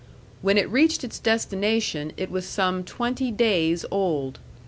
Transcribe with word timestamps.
When 0.41 0.57
it 0.57 0.67
reached 0.67 1.03
its 1.03 1.19
destination, 1.19 2.11
it 2.17 2.31
was 2.31 2.47
some 2.49 2.83
twenty 2.83 3.29
days 3.29 3.85
old. 3.91 4.39